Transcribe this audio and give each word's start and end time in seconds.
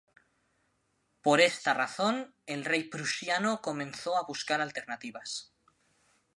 Por 1.21 1.41
esta 1.41 1.75
razón, 1.75 2.33
el 2.47 2.65
rey 2.65 2.85
prusiano 2.85 3.61
comenzó 3.61 4.17
a 4.17 4.23
buscar 4.23 4.59
alternativas. 4.59 5.53